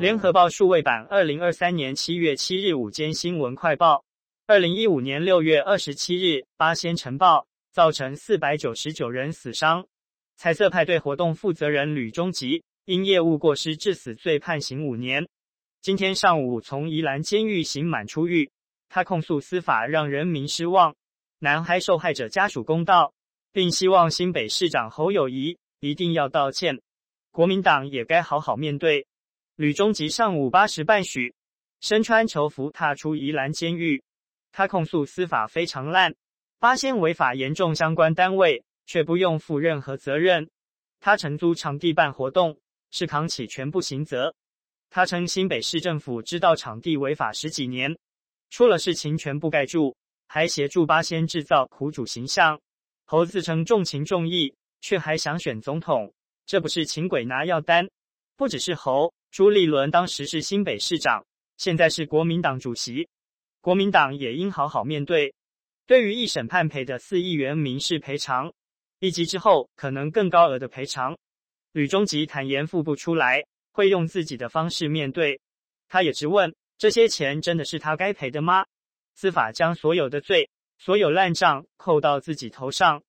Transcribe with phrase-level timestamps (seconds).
[0.00, 4.02] 联合报数位版，二零二三年七月七日午间新闻快报：
[4.46, 9.86] 二零一五年六月二十七日，八仙尘爆，造成四百九十九人死伤。
[10.38, 15.28] 彩色派对活动负责人吕中吉因业务过失致死罪判刑五年。
[15.82, 18.50] 今天上午从宜兰监狱刑满出狱，
[18.88, 20.94] 他控诉司法让人民失望，
[21.40, 23.12] 南还受害者家属公道，
[23.52, 26.80] 并希望新北市长侯友谊一定要道歉，
[27.30, 29.06] 国民党也该好好面对。
[29.60, 31.34] 吕中吉上午八时半许，
[31.82, 34.02] 身穿囚服踏出宜兰监狱，
[34.52, 36.16] 他控诉司法非常烂，
[36.58, 40.48] 八仙违法严重，相关单位却不用负任何责任。
[40.98, 42.58] 他承租场地办活动，
[42.90, 44.34] 是扛起全部刑责。
[44.88, 47.94] 他称新北市政府知道场地违法十几年，
[48.48, 49.94] 出了事情全部盖住，
[50.26, 52.58] 还协助八仙制造苦主形象。
[53.04, 56.10] 侯自称重情重义，却还想选总统，
[56.46, 57.86] 这不是请鬼拿药单？
[58.38, 59.12] 不只是侯。
[59.30, 61.24] 朱立伦当时是新北市长，
[61.56, 63.08] 现在是国民党主席，
[63.60, 65.32] 国民党也应好好面对。
[65.86, 68.52] 对于一审判赔的四亿元民事赔偿，
[68.98, 71.16] 一级之后可能更高额的赔偿，
[71.70, 75.40] 吕中吉坦言付不出来，会用自己的方式面对。
[75.88, 78.64] 他也质问：这些钱真的是他该赔的吗？
[79.14, 83.00] 司法将所有的罪、所有烂账扣到自己头上，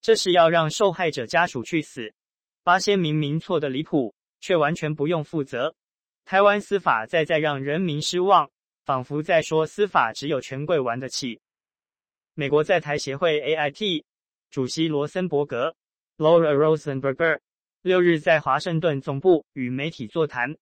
[0.00, 2.14] 这是要让受害者家属去死。
[2.62, 4.14] 八仙明明错得离谱。
[4.44, 5.74] 却完全不用负责，
[6.26, 8.50] 台湾司法再再让人民失望，
[8.84, 11.40] 仿佛在说司法只有权贵玩得起。
[12.34, 14.04] 美国在台协会 AIT
[14.50, 15.74] 主席罗森伯格
[16.18, 17.38] （Laura Rosenberger）
[17.80, 20.54] 六日在华盛顿总部与媒体座谈，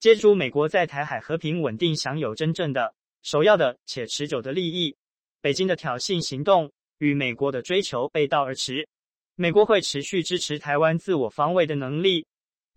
[0.00, 4.96] 接触美国在台海和平稳定享有真正的、首要的且持久的利益。
[5.42, 8.88] 北京的挑衅行动与美国的追求背道而驰，
[9.34, 12.24] 美国会持续支持台湾自我防卫的能力。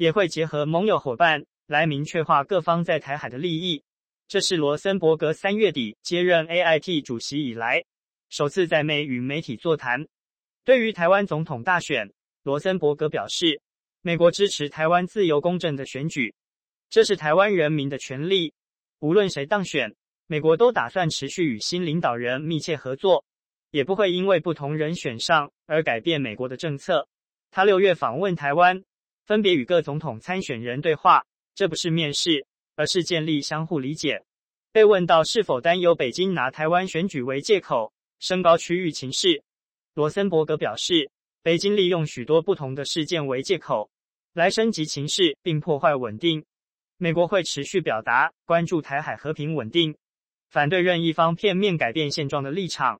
[0.01, 3.83] 也会结合盟友伙伴来明确化各方在台海的利益。
[4.27, 7.83] 这是罗森伯格三月底接任 AIT 主席以来
[8.27, 10.07] 首次在美与媒体座谈。
[10.65, 12.11] 对于台湾总统大选，
[12.41, 13.61] 罗森伯格表示，
[14.01, 16.33] 美国支持台湾自由公正的选举，
[16.89, 18.55] 这是台湾人民的权利。
[19.01, 19.93] 无论谁当选，
[20.25, 23.23] 美国都打算持续与新领导人密切合作，
[23.69, 27.07] 也不会因为不同人选上而改变美国的政策。
[27.51, 28.83] 他六月访问台湾。
[29.31, 31.25] 分别与各总统参选人对话，
[31.55, 34.21] 这不是面试，而是建立相互理解。
[34.73, 39.41] 被问到是否担忧北京拿台湾选举为借口，升高区域情势，
[39.93, 41.09] 罗森伯格表示，
[41.43, 43.89] 北京利用许多不同的事件为借口，
[44.33, 46.43] 来升级情势并破坏稳定。
[46.97, 49.95] 美国会持续表达关注台海和平稳定，
[50.49, 52.99] 反对任意方片面改变现状的立场。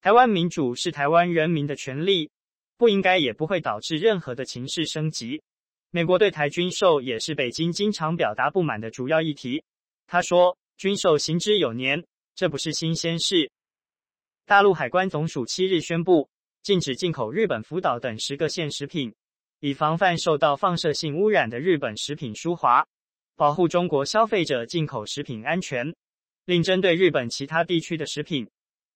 [0.00, 2.30] 台湾民主是台湾人民的权利，
[2.76, 5.42] 不应该也不会导致任何的情势升级。
[5.94, 9.62] 美国对台军售也是北京经常表达不满的主要议题。
[10.06, 12.02] 他说：“军售行之有年，
[12.34, 13.50] 这不是新鲜事。”
[14.46, 16.30] 大陆海关总署七日宣布，
[16.62, 19.14] 禁止进口日本福岛等十个县食品，
[19.60, 22.86] 以防范受到放射性污染的日本食品输华，
[23.36, 25.94] 保护中国消费者进口食品安全。
[26.46, 28.48] 另针对日本其他地区的食品，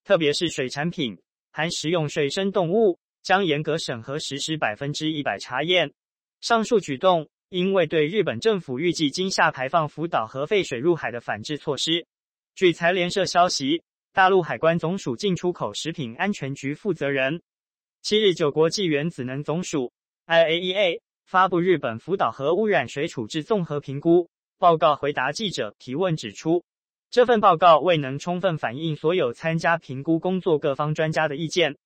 [0.03, 1.19] 特别是水产品
[1.53, 5.93] 含食用水生动物，将严格审核实施百分之一百查验。
[6.41, 12.07] 上述举动，因为对日本政府预计今夏排放福岛核废水入海的反制措施。
[12.55, 13.83] 据财联社消息，
[14.13, 17.43] 大陆海关总署进出口食品安全局负责人
[18.03, 19.93] 七日就国际原子能总署
[20.27, 26.65] （IAEA） 发布日本福岛核污染水处置综合评估报告，回答记者提问指出，
[27.11, 31.77] 这份报告未能充分反映所有参加评估工作各方专家的意见，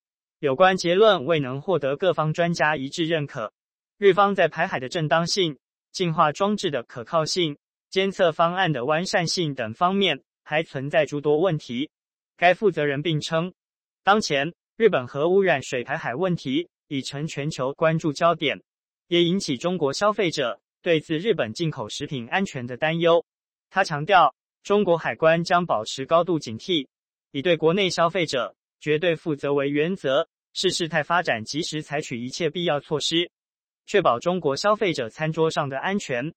[0.40, 3.52] 有关结论未能获得各方专家一致认可。
[4.00, 5.58] 日方在排海的正当性、
[5.92, 7.58] 净化装置的可靠性、
[7.90, 11.90] 监测方案的完善性等方面还存在诸多问题。
[12.34, 13.52] 该负责人并称，
[14.02, 18.58] 当前日本核污染水排海问题已成全球关注焦点，
[19.08, 23.22] 也引起中国消费者对自日本进口食品安全的担忧。
[23.68, 26.88] 他强调，中国海关将保持高度警惕，
[27.32, 33.30] 以对国内消费者绝对负责为原则，视事态发展及时采取一切必要措施。
[33.91, 36.33] 确保中国消费者餐桌上的安全。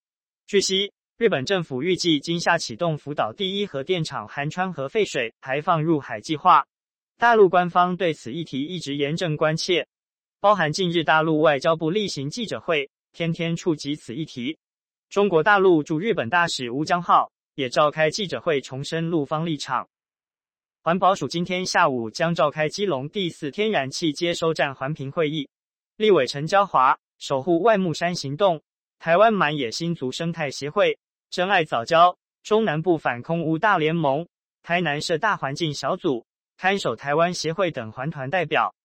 [0.48, 6.66] 据悉，日本政府预计今夏启动福岛第一核电厂含氚核废水排放入海计划。
[7.20, 9.86] 大陆官方对此议题一直严正关切，
[10.40, 14.58] 包含近日大陆外交部例行记者会，天天触及此议题。
[15.12, 19.88] 中国大陆驻日本大使吴江浩也召开记者会，重申陆方立场。
[20.82, 25.48] 环保署今天下午将召开基隆第四天然气接收站环评会议，
[25.98, 26.98] 立委陈椒华。
[27.24, 28.62] 守护万木山行动、
[29.00, 31.00] 台湾满野新竹生态协会、
[31.30, 34.28] 珍爱早教、中南部反空污大联盟、
[34.62, 36.26] 台南市大环境小组、
[36.58, 38.76] 看守台湾协会等环团代表，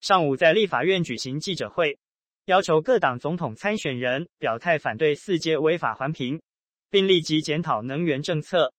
[0.00, 1.98] 上午在立法院举行记者会，
[2.46, 6.40] 要求各党总统参选人表态反对四阶违法环评，
[6.88, 8.72] 并立即检讨能源政策。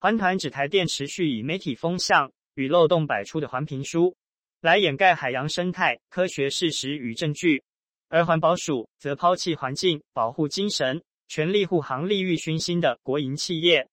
[0.00, 4.16] 环团指台电持续以媒体风向与漏洞百出的环评书
[4.60, 7.62] 来掩盖海洋生态科学事实与证据，
[8.08, 13.86] 而环保署则抛弃环境保护精神，全力护航利欲熏心的国营企业，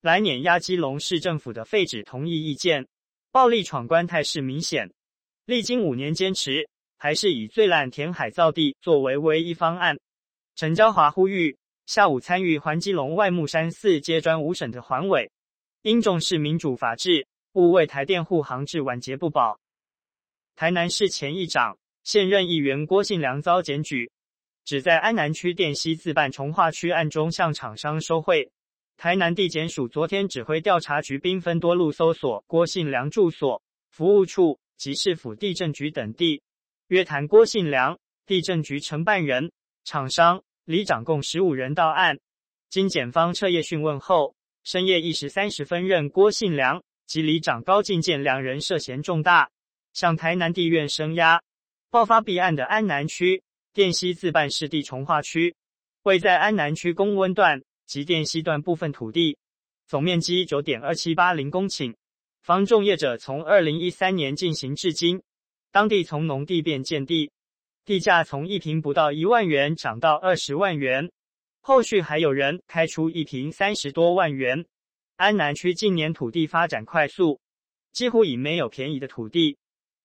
[0.00, 2.86] 来碾压基隆市政府的废止同意意见，
[3.30, 4.90] 暴力闯关态势明显。
[5.44, 6.68] 历经五年坚持，
[6.98, 9.98] 还是以最烂填海造地作为唯一方案。
[10.56, 11.56] 陈椒华呼吁
[11.86, 15.30] 下午参与环基隆外木山四阶砖五审的环委。
[15.82, 19.58] 应重视民主法治，勿为台电护航至晚节不保。
[20.56, 24.10] 台南市前议长、现任议员郭信良遭检举，
[24.64, 28.50] 只在安南区电西自办重化区案中向厂商收贿。
[28.96, 36.40] 台南地检署昨天指挥调查局兵分多路搜索郭信良住所、服务处及市府地震局等地，
[36.86, 39.52] 约谈郭信良、地震局承办人、
[39.84, 42.18] 厂商、里长共十五人到案。
[42.70, 44.34] 经检方彻夜讯问后，
[44.64, 49.50] 深夜一时三十分，认郭信良及里长高进健两人涉嫌重大，
[49.92, 51.42] 向台南地院声押。
[51.90, 53.42] 爆发弊案的安南区
[53.72, 55.54] 电西自办市地重划区，
[56.02, 59.38] 位在安南区公温段及电西段部分土地，
[59.86, 61.94] 总面积九点二七八零公顷。
[62.42, 65.22] 房仲业者从二零一三年进行至今，
[65.72, 67.30] 当地从农地变建地，
[67.86, 71.10] 地价从一坪不到一万元涨到二十万元。
[71.62, 74.66] 后续还有人开出一坪三十多万元。
[75.16, 77.40] 安南区近年土地发展快速，
[77.92, 79.56] 几乎已没有便宜的土地。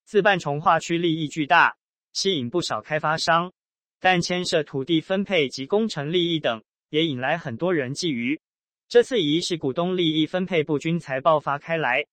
[0.05, 1.75] 自办重化区利益巨大，
[2.11, 3.51] 吸引不少开发商，
[3.99, 8.39] 但牵涉土地分配及工程利益等，也引来很多人觊觎。
[8.87, 12.05] 这次疑是股东利益分配不均才爆发开来。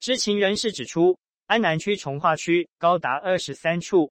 [0.00, 4.10] 知情人士指出，安南区重化区高达二十三处，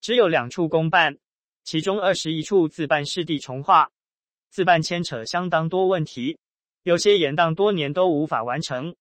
[0.00, 1.16] 只有两处公办，
[1.64, 3.90] 其中二十一处自办市地重划。
[4.50, 6.36] 自办牵扯相当多问题，
[6.82, 8.94] 有些延宕多年都无法完成。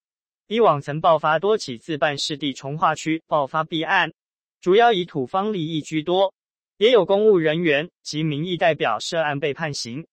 [0.52, 4.12] 以往曾爆发多起自办市地重划区爆发弊案，
[4.60, 6.34] 主要以土方利益居多，
[6.76, 10.06] 也有公务人员及民意代表涉案被判刑。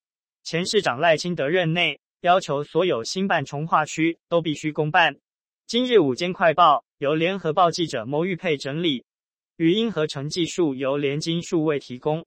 [0.45, 5.17] 前市长赖清德任内要求所有新办重划区都必须公办。
[5.67, 9.05] 今日午间快报由联合报记者牟玉佩整理，
[9.57, 12.25] 语音合成技术由联经数位提供。